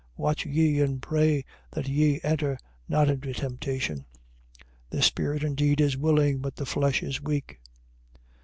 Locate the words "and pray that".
0.81-1.87